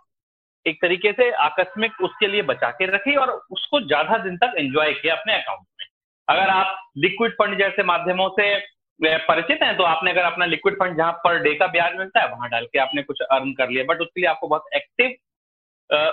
[0.67, 4.93] एक तरीके से आकस्मिक उसके लिए बचा के रखी और उसको ज़्यादा दिन तक एंजॉय
[4.95, 5.87] किया अपने अकाउंट में।
[6.29, 8.57] अगर आप लिक्विड फंड जैसे माध्यमों से
[9.01, 12.29] परिचित हैं तो आपने अगर अपना लिक्विड फंड जहाँ पर डे का ब्याज मिलता है,
[12.31, 15.15] वहाँ डाल के आपने कुछ अर्न कर लिया बट उसके लिए आपको बहुत एक्टिव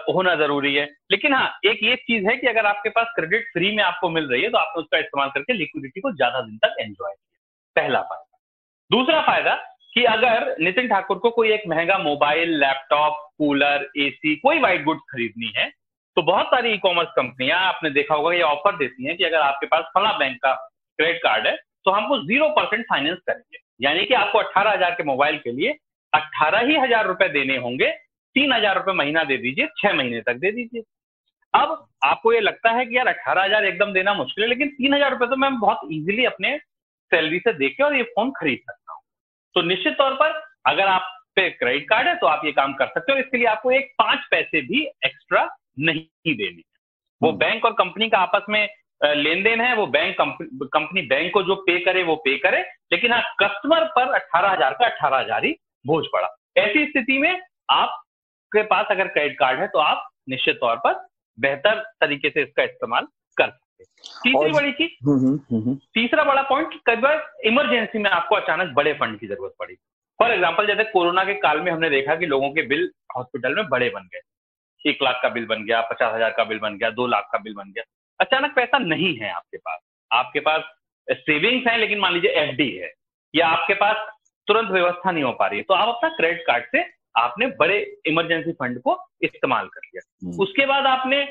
[0.09, 3.75] होना ज़रूरी है। लेकिन हाँ एक ये चीज़ है कि अगर आपके पास क्रेडिट फ्री
[3.75, 6.75] में आपको मिल रही है तो आपने उसका इस्तेमाल करके लिक्विडिटी को ज़्यादा दिन तक
[6.81, 7.13] एंजॉय
[7.75, 8.38] पहला फ़ायदा।
[8.91, 9.55] दूसरा फ़ायदा
[9.93, 15.01] कि अगर नितिन ठाकुर को कोई एक महँगा मोबाइल, लैपटॉप, कूलर एसी कोई वाइट गुड्स
[15.11, 15.69] खरीदनी है
[16.17, 19.39] तो बहुत सारी ई कॉमर्स कंपनियाँ, आपने देखा होगा, ये ऑफ़र देती हैं कि अगर
[19.39, 20.53] आपके पास फला बैंक का
[20.99, 25.03] क्रेडिट कार्ड है तो हमको ज़ीरो परसेंट फाइनेंस करेंगे। यानी कि आपको अट्ठारह हज़ार के
[25.05, 25.75] मोबाइल के लिए
[26.13, 27.89] अट्ठारह ही हज़ार रुपए देने होंगे,
[28.35, 30.81] तीन हज़ार रुपए महीना दे दीजिए, छह महीने तक दे दीजिए।
[31.53, 34.93] अब आपको ये लगता है कि यार अट्ठारह हज़ार एकदम देना मुश्किल है, लेकिन तीन
[34.93, 36.57] हज़ार रुपए तो मैं बहुत इजीली अपने
[37.11, 39.01] सैलरी से देके और ये फ़ोन खरीद सकता हूँ।
[39.55, 42.87] तो निश्चित तौर पर अगर आप पे क्रेडिट कार्ड है तो आप ये काम कर
[42.87, 45.47] सकते हो। इसके लिए आपको एक पाँच पैसे भी एक्स्ट्रा
[45.79, 46.63] नहीं देनी
[47.21, 48.67] वो बैंक हम्म। और कंपनी का आपस में
[49.01, 53.11] लेन देन है वो बैंक कंपनी बैंक को जो पे करे वो पे करे। लेकिन
[53.13, 55.51] हाँ कस्टमर पर अट्ठारह हज़ार का अट्ठारह हज़ार ही
[55.85, 57.41] बोझ पड़ा। ऐसी स्थिति में
[57.71, 61.05] आपके पास अगर क्रेडिट कार्ड है तो आप निश्चित तौर पर
[61.37, 63.07] बेहतर तरीके से इसका इस्तेमाल
[64.23, 68.73] तीसरी बड़ी चीज़ हम्म, हम्म, हम्म, तीसरा बड़ा पॉइंट कई बार इमरजेंसी में आपको अचानक
[68.73, 69.75] बड़े फंड की ज़रूरत पड़ी।
[70.19, 73.67] फॉर एग्ज़ाम्पल जैसे कोरोना के काल में हमने देखा कि लोगों के बिल हॉस्पिटल में
[73.69, 74.21] बड़े बन गए।
[74.89, 77.38] एक लाख का बिल बन गया पचास हज़ार का बिल बन गया दो लाख का
[77.38, 77.83] बिल बन गया।
[78.19, 79.79] अचानक पैसा नहीं है आपके पास।
[80.13, 80.63] आपके पास
[81.11, 82.91] सेविंग्स है लेकिन मान लीजिए एफडी है।
[83.35, 83.95] या आपके पास
[84.47, 86.83] तुरंत व्यवस्था नहीं हो पा रही है। तो आप अपना क्रेडिट कार्ड से
[87.17, 91.23] आपने बड़े इमरजेंसी फंड को इस्तेमाल कर लिया। उसके बाद आपने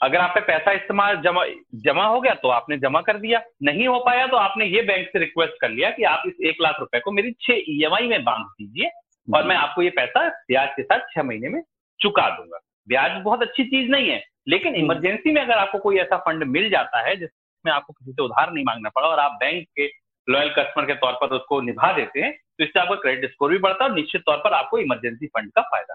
[0.00, 3.86] अगर आप पे पैसा इस्तेमाल जमा जमा हो गया तो आपने जमा कर दिया। नहीं
[3.88, 6.76] हो पाया तो आपने ये बैंक से रिक्वेस्ट कर लिया कि आप इस एक लाख
[6.80, 8.90] रुपए को मेरी छह ई में बाँध दीजिए
[9.28, 11.62] और मैं आपको ये पैसा ब्याज के साथ छह महीने में
[12.00, 12.58] चुका दूँगा।
[12.88, 16.44] ब्याज बहुत अच्छी चीज़ नहीं है लेकिन इमरजेंसी हम्म। में अगर आपको कोई ऐसा फंड
[16.44, 19.90] मिल जाता है जिसमें आपको किसी से उधार नहीं मांगना पड़ा और आप बैंक के
[20.28, 23.58] लॉयल कस्टमर के तौर पर उसको निभा देते हैं तो इससे आपका क्रेडिट स्कोर भी
[23.58, 25.94] बढ़ता है और निश्चित तौर पर आपको इमरजेंसी फंड का फ़ायदा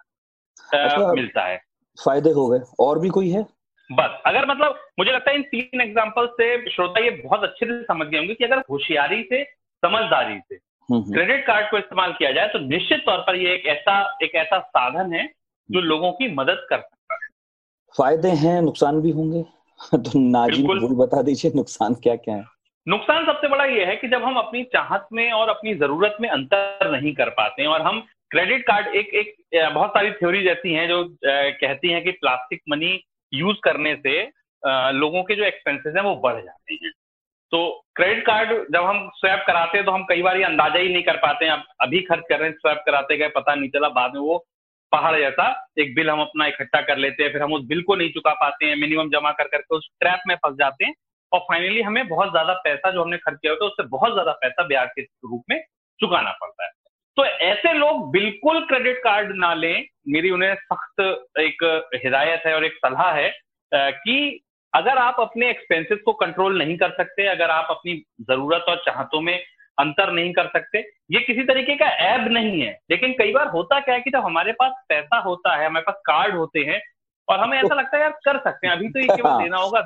[0.83, 1.57] अच्छा, मिलता है।
[1.97, 3.43] फ़ायदे हो गए। और भी कोई है?
[3.89, 7.81] बस अगर मतलब मुझे लगता है इन तीन एग्ज़ाम्पल से श्रोता ये बहुत अच्छे से
[7.83, 9.43] समझ गए होंगे कि अगर होशियारी से
[9.83, 10.57] समझदारी से
[10.89, 14.17] क्रेडिट हम्म, कार्ड हम्म। को इस्तेमाल किया जाए तो निश्चित तौर पर ये एक ऐसा
[14.23, 15.27] एक ऐसा साधन है
[15.69, 17.29] जो लोगों की मदद कर सकता है।
[17.95, 19.43] फ़ायदे हैं नुकसान भी होंगे।
[19.93, 22.43] तो नाजी भूल बता दीजिए नुकसान क्या क्या है?
[22.87, 26.29] नुकसान सबसे बड़ा यह है कि जब हम अपनी चाहत में और अपनी ज़रूरत में
[26.29, 27.99] अंतर नहीं कर पाते हैं और हम
[28.31, 29.35] क्रेडिट कार्ड एक एक
[29.73, 32.93] बहुत सारी थ्योरी ऐसी हैं जो कहती हैं कि प्लास्टिक मनी
[33.33, 34.21] यूज़ करने से
[34.93, 36.91] लोगों के जो एक्सपेंसेस हैं वो बढ़ जाते हैं।
[37.51, 37.59] तो
[37.95, 41.03] क्रेडिट कार्ड जब हम स्वैप कराते हैं तो हम कई बार ये अंदाज़ा ही नहीं
[41.03, 44.13] कर पाते हैं। अभी खर्च कर रहे हैं स्वैप कराते गए, पता नहीं चला, बाद
[44.13, 44.37] में वो
[44.91, 45.45] पहाड़ जैसा
[45.79, 48.33] एक बिल हम अपना इकट्ठा कर लेते हैं, फिर हम उस बिल को नहीं चुका
[48.35, 50.93] पाते हैं मिनिमम जमा कर करके उस ट्रैप में फंस जाते हैं
[51.31, 54.31] और फाइनली हमें बहुत ज़्यादा पैसा जो हमने खर्च किया होता है, उससे बहुत ज़्यादा
[54.41, 55.59] पैसा ब्याज के रूप में
[55.99, 56.71] चुकाना पड़ता है।
[57.17, 61.01] तो ऐसे लोग बिल्कुल क्रेडिट कार्ड ना लें। मेरी उन्हें सख्त
[61.39, 61.63] एक
[61.95, 63.29] हिदायत है और एक सलाह है
[63.71, 64.39] कि
[64.73, 69.21] अगर आप अपने एक्सपेंसेस को कंट्रोल नहीं कर सकते अगर आप अपनी ज़रूरत और चाहतों
[69.21, 69.37] में
[69.77, 70.79] अंतर नहीं कर सकते
[71.11, 74.25] ये किसी तरीके का ऐब नहीं है। लेकिन कई बार होता क्या है कि जब
[74.25, 76.81] हमारे पास पैसा होता है हमारे पास कार्ड होते हैं
[77.27, 79.57] और हमें ऐसा लगता है यार कर सकते हैं। अभी तो ये केवल हाँ। देना
[79.57, 79.79] होगा।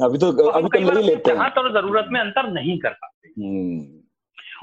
[0.00, 2.20] अभी तो तो अभी तो कई बार ले ही लेते हैं। जहाँ तो ज़रूरत में
[2.20, 3.93] अंतर नहीं कर पाते। हम्म,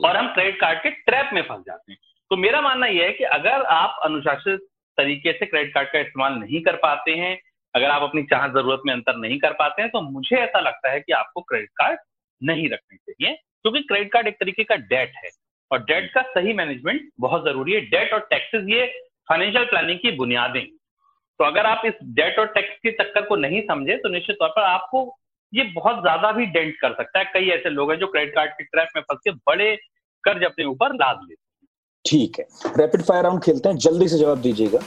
[0.06, 1.99] और हम क्रेडिट कार्ड के ट्रैप में फंस जाते हैं।
[2.32, 4.60] तो मेरा मानना यह है कि अगर आप अनुशासित
[4.97, 7.38] तरीके से क्रेडिट कार्ड का इस्तेमाल नहीं कर पाते हैं,
[7.73, 10.91] अगर आप अपनी चाह ज़रूरत में अंतर नहीं कर पाते हैं तो मुझे ऐसा लगता
[10.91, 11.99] है कि आपको क्रेडिट कार्ड
[12.41, 15.30] नहीं रखने चाहिए, क्योंकि क्रेडिट कार्ड एक तरीके का डेट है।
[15.71, 18.86] और डेट का सही मैनेजमेंट बहुत ज़रूरी है। डेट और टैक्सेस ये
[19.30, 23.62] फाइनेंशियल प्लानिंग की बुनियादें। तो अगर आप इस डेट और टैक्स के चक्कर को नहीं
[23.62, 25.06] समझे तो निश्चित तौर पर आपको
[25.53, 28.51] ये बहुत ज़्यादा भी डेंट कर सकता है। कई ऐसे लोग हैं जो क्रेडिट कार्ड
[28.51, 29.75] के ट्रैप में फंस के बड़े
[30.23, 31.67] कर्ज अपने ऊपर लाद लेते हैं।
[32.05, 32.45] ठीक है।
[32.77, 34.79] रैपिड फायर राउंड खेलते हैं। जल्दी से जवाब दीजिएगा।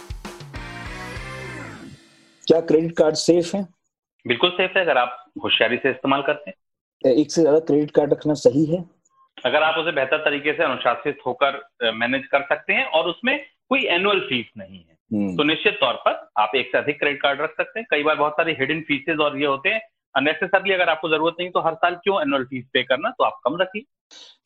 [2.47, 3.63] क्या क्रेडिट कार्ड सेफ़ है?
[4.27, 8.13] बिल्कुल सेफ़ है। अगर आप होशियारी से इस्तेमाल करते हैं। एक से ज़्यादा क्रेडिट कार्ड
[8.13, 8.85] रखना सही है?
[9.39, 13.85] अगर आप उसे बेहतर तरीके से अनुशासित होकर मैनेज कर सकते हैं और उसमें कोई
[13.87, 17.41] एनुअल फ़ीस नहीं है। हम्म, तो निश्चित तौर पर आप एक से अधिक क्रेडिट कार्ड
[17.41, 19.81] रख सकते हैं। कई बार बहुत सारी हिडन फीसेज और ये होते हैं।
[20.15, 23.11] अननेसेसरली अगर आपको ज़रूरत नहीं तो हर साल क्यों एनुअल फ़ीस पे करना?
[23.11, 23.85] तो आप कम रखिए।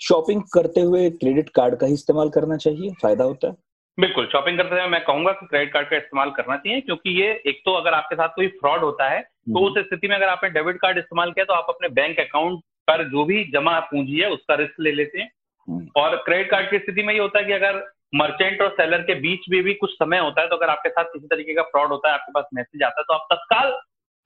[0.01, 3.57] शॉपिंग करते हुए क्रेडिट कार्ड का ही इस्तेमाल करना चाहिए फ़ायदा होता है।
[3.99, 7.31] बिल्कुल शॉपिंग करते हुए मैं कहूँगा कि क्रेडिट कार्ड का इस्तेमाल करना चाहिए क्योंकि ये
[7.47, 10.51] एक तो अगर आपके साथ कोई फ्रॉड होता है तो उस स्थिति में अगर आपने
[10.51, 14.31] डेबिट कार्ड इस्तेमाल किया तो आप अपने बैंक अकाउंट पर जो भी जमा पूंजी है
[14.31, 15.31] उसका रिस्क ले लेते हैं।
[15.69, 17.83] हम्म, और क्रेडिट कार्ड की स्थिति में ये होता है कि अगर
[18.15, 21.05] मर्चेंट और सेलर के बीच में भी कुछ समय होता है तो अगर आपके साथ
[21.05, 23.73] किसी तरीके का फ्रॉड होता है आपके पास मैसेज आता है तो आप तत्काल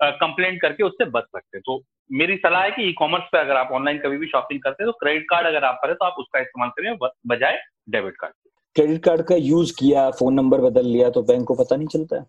[0.03, 3.57] कंप्लेंट करके उससे बच सकते हैं। तो मेरी सलाह है कि ई कॉमर्स पे अगर
[3.57, 6.17] आप ऑनलाइन कभी भी शॉपिंग करते हैं तो क्रेडिट कार्ड अगर आप करें तो आप
[6.19, 7.59] उसका इस्तेमाल करें बजाय
[7.91, 8.35] डेबिट कार्ड
[8.77, 12.17] क्रेडिट कार्ड का यूज़ किया फ़ोन नंबर बदल लिया तो बैंक को पता नहीं चलता
[12.17, 12.27] है?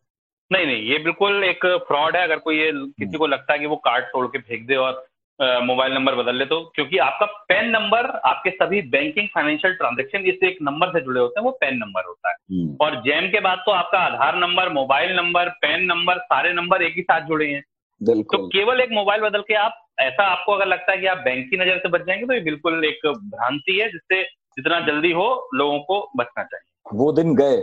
[0.52, 3.66] नहीं नहीं ये बिल्कुल एक फ्रॉड है। अगर कोई ये किसी को लगता है कि
[3.66, 5.06] वो कार्ड तोड़ के फेंक दे और
[5.40, 10.44] मोबाइल नंबर बदल ले तो क्योंकि आपका पैन नंबर आपके सभी बैंकिंग फाइनेंशियल ट्रांजेक्शन इस
[10.44, 13.40] एक नंबर से जुड़े होते हैं वो पैन नंबर होता है। हम्म, और जैम के
[13.40, 17.48] बाद तो आपका Aadhaar number mobile number PAN number सारे नंबर एक ही साथ जुड़े
[17.48, 17.62] हैं।
[18.02, 21.50] तो केवल एक मोबाइल बदल के आप ऐसा आपको अगर लगता है कि आप बैंक
[21.50, 25.28] की नज़र से बच जाएँगे तो ये बिल्कुल एक भ्रांति है जिससे जितना जल्दी हो
[25.54, 27.58] लोगों को बचना चाहिए। वो दिन गए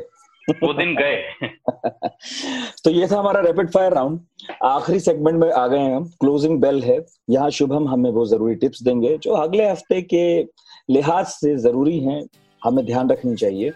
[0.63, 1.17] वो दिन गए।
[2.85, 4.21] तो ये था हमारा रैपिड फायर राउंड
[4.65, 6.99] आखिरी सेगमेंट में आ गए हैं हम। क्लोजिंग बेल है।
[7.31, 10.43] यहाँ शुभम हमें वो ज़रूरी टिप्स देंगे जो अगले हफ़्ते के
[10.91, 12.23] लिहाज से ज़रूरी हैं
[12.65, 13.71] हमें ध्यान रखनी चाहिए।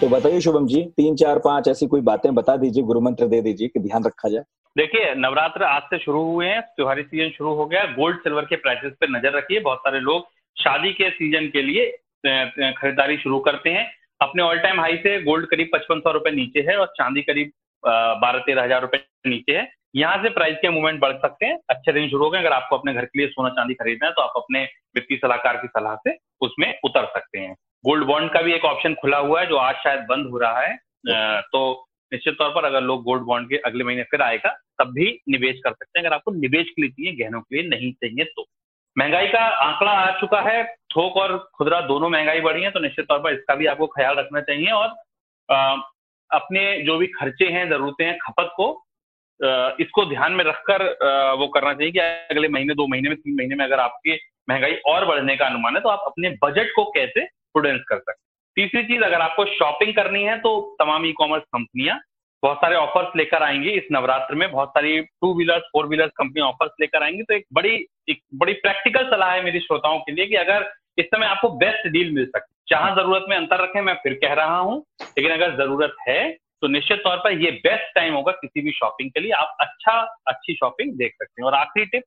[0.00, 3.40] तो बताइए शुभम जी तीन चार पाँच ऐसी कोई बातें बता दीजिए गुरु मंत्र दे
[3.42, 4.42] दीजिए कि ध्यान रखा जाए।
[4.76, 8.56] देखिए नवरात्र आज से शुरू हुए हैं त्योहारी सीज़न शुरू हो गया। गोल्ड सिल्वर के
[8.56, 11.86] प्राइसेस पे नज़र रखिए। बहुत सारे लोग शादी के सीज़न के लिए
[12.72, 13.86] खरीदारी शुरू करते हैं।
[14.20, 17.50] अपने ऑल टाइम हाई से गोल्ड करीब पचपन सौ रुपए नीचे है और चांदी करीब
[17.84, 21.92] बारह तेरह हज़ार रुपए नीचे है। यहाँ से प्राइस के मूवमेंट बढ़ सकते हैं। अच्छे
[21.92, 24.22] दिन शुरू हो गए। अगर आपको अपने घर के लिए सोना चांदी खरीदना है तो
[24.22, 24.62] आप अपने
[24.94, 28.94] वित्तीय सलाहकार की सलाह से उसमें उतर सकते हैं। गोल्ड बॉन्ड का भी एक ऑप्शन
[28.94, 30.76] खुला हुआ है जो आज शायद बंद हो रहा है।
[31.42, 31.60] तो
[32.12, 35.60] निश्चित तौर पर अगर लोग गोल्ड बॉन्ड के अगले महीने फिर आएगा, तब भी निवेश
[35.64, 38.44] कर सकते हैं। अगर आपको निवेश के लिए चाहिए, गहनों के लिए नहीं चाहिए तो।
[38.96, 43.06] महँगाई का आंकड़ा आ चुका है। थोक और खुदरा दोनों महँगाई बढ़ी है तो निश्चित
[43.08, 44.88] तौर पर इसका भी आपको ख्याल रखना चाहिए और
[45.48, 45.56] अ,
[46.30, 48.70] अपने जो भी खर्चे हैं जरूरतें हैं खपत को
[49.40, 50.82] अ, इसको ध्यान में रखकर
[51.38, 54.18] वो करना चाहिए कि अगले महीने दो महीने में तीन महीने में अगर आपकी
[54.50, 58.24] महँगाई और बढ़ने का अनुमान है तो आप अपने बजट को कैसे प्रूडेंस कर सकते
[58.56, 61.98] तीसरी चीज़ अगर आपको शॉपिंग करनी है तो तमाम ई कॉमर्स कंपनियाँ
[62.42, 66.48] बहुत सारे ऑफर्स लेकर आएँगी। इस नवरात्र में बहुत सारी टू व्हीलर्स फोर व्हीलर्स कंपनियाँ
[66.48, 67.76] ऑफर्स लेकर आएँगी तो एक बड़ी
[68.08, 71.88] एक बड़ी प्रैक्टिकल सलाह है मेरी श्रोताओं के लिए कि अगर इस समय आपको बेस्ट
[71.88, 75.56] डील मिल सकती जहाँ ज़रूरत में अंतर रखें मैं फिर कह रहा हूँ लेकिन अगर
[75.56, 76.20] ज़रूरत है
[76.62, 80.00] तो निश्चित तौर पर ये बेस्ट टाइम होगा किसी भी शॉपिंग के लिए आप अच्छा
[80.28, 82.04] अच्छी शॉपिंग देख सकते हैं। और आखिरी टिप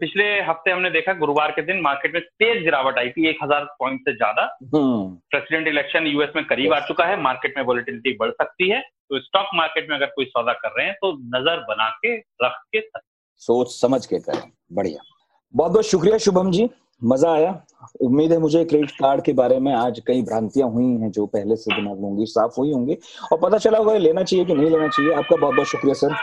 [0.00, 3.64] पिछले हफ़्ते हमने देखा गुरुवार के दिन मार्केट में तेज गिरावट आई थी एक हज़ार
[3.80, 8.30] पॉइंट से ज़्यादा। प्रेसिडेंट इलेक्शन यूएस में करीब आ चुका है मार्केट में वॉलिटिलिटी बढ़
[8.32, 11.88] सकती है। तो स्टॉक मार्केट में अगर कोई सौदा कर रहे हैं तो नज़र बना
[11.98, 12.80] के रख के
[13.42, 15.00] सोच समझ के करें। बढ़िया।
[15.54, 16.68] बहुत बहुत शुक्रिया शुभम जी।
[17.04, 17.50] मज़ा आया।
[18.00, 21.56] उम्मीद है मुझे क्रेडिट कार्ड के बारे में आज कई भ्रांतियाँ हुई हैं जो पहले
[21.56, 22.96] से दिमाग में होंगी साफ़ हुई होंगी।
[23.32, 26.14] और पता चला होगा लेना चाहिए कि नहीं लेना चाहिए। आपका बहुत बहुत शुक्रिया सर।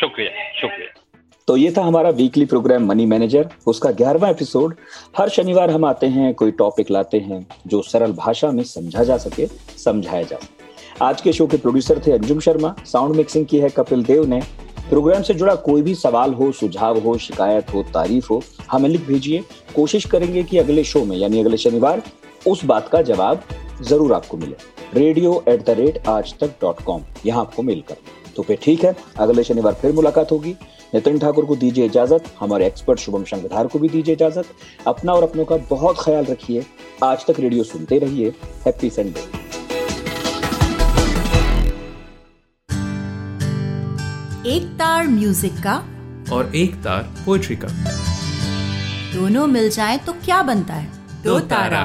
[0.00, 0.30] शुक्रिया
[0.60, 1.02] शुक्रिया।
[1.48, 4.74] तो ये था हमारा वीकली प्रोग्राम मनी मैनेजर उसका ग्यारहवा एपिसोड
[5.18, 9.16] हर शनिवार हम आते हैं कोई टॉपिक लाते हैं जो सरल भाषा में समझा जा
[9.16, 9.46] सके
[9.78, 13.68] समझाया जा सके। आज के शो के प्रोड्यूसर थे अंजुम शर्मा। साउंड मिक्सिंग की है
[13.68, 14.40] कपिल देव ने।
[14.88, 19.06] प्रोग्राम से जुड़ा कोई भी सवाल हो, सुझाव हो, शिकायत हो, तारीफ़ हो, हमें लिख
[19.06, 19.42] भेजिए।
[19.74, 22.02] कोशिश करेंगे कि अगले शो में, यानी अगले शनिवार,
[22.46, 23.42] उस बात का जवाब
[23.82, 24.56] ज़रूर आपको मिले।
[24.94, 27.96] रेडियो एट द रेट आज तक डॉट कॉम यहाँ आपको मेल कर।
[28.36, 30.54] तो फिर ठीक है, अगले शनिवार फिर मुलाकात होगी।
[30.94, 34.46] नितिन ठाकुर को दीजिए इजाज़त, हमारे एक्सपर्ट शुभम शंखधार को भी दीजिए इजाज़त।
[34.86, 36.64] अपना और अपनों का बहुत ख्याल रखिए।
[37.04, 38.28] आज तक रेडियो सुनते रहिए।
[38.66, 39.24] हैप्पी संडे
[44.46, 45.74] एक तार म्यूज़िक का।
[46.32, 47.68] और एक तार पोएट्री का।
[49.14, 50.88] दोनों मिल जाएँ तो क्या बनता है?
[51.24, 51.84] दो तारा।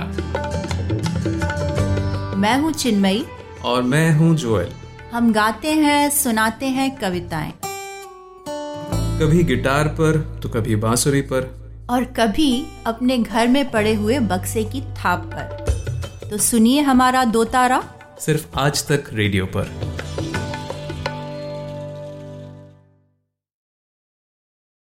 [2.37, 3.25] मैं हूँ चिन्मयी।
[3.65, 4.69] और मैं हूँ जोएल।
[5.13, 7.53] हम गाते हैं सुनाते हैं कविताएँ।
[9.19, 11.51] कभी गिटार पर तो कभी बांसुरी पर।
[11.89, 17.43] और कभी अपने घर में पड़े हुए बक्से की थाप पर। तो सुनिए हमारा दो
[17.43, 17.83] तारा।
[18.19, 19.91] सिर्फ़ आज तक रेडियो पर।